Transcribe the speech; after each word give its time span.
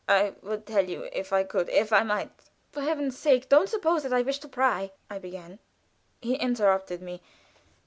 "I 0.07 0.33
would 0.41 0.65
tell 0.65 0.89
you 0.89 1.07
if 1.13 1.31
I 1.31 1.43
could 1.43 1.69
if 1.69 1.93
I 1.93 2.01
might." 2.01 2.31
"For 2.71 2.81
Heaven's 2.81 3.15
sake, 3.19 3.47
don't 3.49 3.69
suppose 3.69 4.01
that 4.01 4.11
I 4.11 4.23
wish 4.23 4.39
to 4.39 4.47
pry" 4.47 4.89
I 5.11 5.19
began. 5.19 5.59
He 6.21 6.33
interrupted 6.37 7.03
me. 7.03 7.21